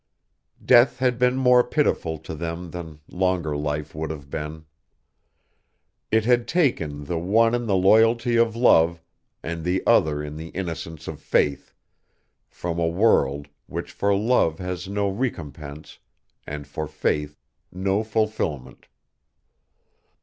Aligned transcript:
Death 0.65 0.97
had 0.97 1.19
been 1.19 1.35
more 1.37 1.63
pitiful 1.63 2.17
to 2.17 2.33
them 2.33 2.71
than 2.71 2.97
longer 3.07 3.55
life 3.55 3.93
would 3.93 4.09
have 4.09 4.31
been. 4.31 4.65
It 6.09 6.25
had 6.25 6.47
taken 6.47 7.03
the 7.05 7.19
one 7.19 7.53
in 7.53 7.67
the 7.67 7.75
loyalty 7.75 8.35
of 8.35 8.55
love, 8.55 8.99
and 9.43 9.63
the 9.63 9.83
other 9.85 10.23
in 10.23 10.37
the 10.37 10.47
innocence 10.47 11.07
of 11.07 11.19
faith, 11.19 11.75
from 12.49 12.79
a 12.79 12.87
world 12.87 13.47
which 13.67 13.91
for 13.91 14.15
love 14.15 14.57
has 14.57 14.87
no 14.87 15.07
recompense 15.07 15.99
and 16.47 16.65
for 16.65 16.87
faith 16.87 17.39
no 17.71 18.03
fulfilment. 18.03 18.87